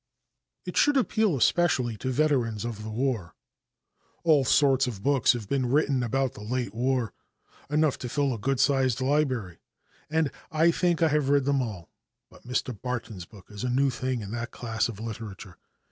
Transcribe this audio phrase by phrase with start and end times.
[0.65, 3.35] "It Should Appeal Especially to Veterans of the War."
[4.23, 7.13] All sorts of books have been written about the late war,
[7.69, 9.59] enough to fill a good sized library
[10.09, 11.91] and, I think, I have read them all,
[12.31, 12.75] but Mr.
[12.81, 15.57] Barton's book is a new thing in that class of literature.